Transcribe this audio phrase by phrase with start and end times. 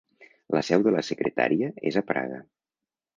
[0.55, 2.41] La seu de la secretària és a Praga.